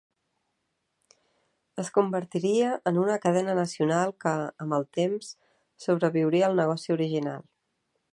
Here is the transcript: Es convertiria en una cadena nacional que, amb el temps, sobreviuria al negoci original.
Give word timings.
Es 1.83 1.91
convertiria 1.97 2.71
en 2.91 2.97
una 3.01 3.17
cadena 3.25 3.55
nacional 3.59 4.15
que, 4.25 4.33
amb 4.65 4.77
el 4.79 4.87
temps, 4.99 5.29
sobreviuria 5.85 6.49
al 6.49 6.59
negoci 6.61 6.95
original. 6.97 7.45